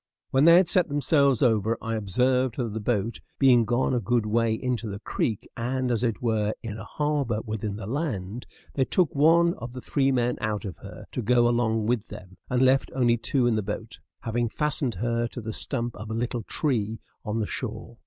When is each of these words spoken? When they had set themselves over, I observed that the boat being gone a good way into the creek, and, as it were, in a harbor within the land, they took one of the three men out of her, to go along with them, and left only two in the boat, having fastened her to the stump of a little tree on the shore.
When 0.31 0.45
they 0.45 0.55
had 0.57 0.67
set 0.67 0.87
themselves 0.87 1.43
over, 1.43 1.77
I 1.79 1.93
observed 1.93 2.57
that 2.57 2.73
the 2.73 2.79
boat 2.79 3.19
being 3.37 3.65
gone 3.65 3.93
a 3.93 3.99
good 3.99 4.25
way 4.25 4.55
into 4.55 4.89
the 4.89 4.97
creek, 4.99 5.47
and, 5.55 5.91
as 5.91 6.03
it 6.03 6.23
were, 6.23 6.53
in 6.63 6.79
a 6.79 6.83
harbor 6.83 7.41
within 7.45 7.75
the 7.75 7.85
land, 7.85 8.47
they 8.73 8.83
took 8.83 9.13
one 9.13 9.53
of 9.59 9.73
the 9.73 9.79
three 9.79 10.11
men 10.11 10.37
out 10.41 10.65
of 10.65 10.77
her, 10.77 11.05
to 11.11 11.21
go 11.21 11.47
along 11.47 11.85
with 11.85 12.07
them, 12.07 12.35
and 12.49 12.63
left 12.63 12.89
only 12.95 13.15
two 13.15 13.45
in 13.45 13.53
the 13.53 13.61
boat, 13.61 13.99
having 14.21 14.49
fastened 14.49 14.95
her 14.95 15.27
to 15.27 15.39
the 15.39 15.53
stump 15.53 15.95
of 15.95 16.09
a 16.09 16.15
little 16.15 16.41
tree 16.41 16.99
on 17.23 17.37
the 17.39 17.45
shore. 17.45 17.99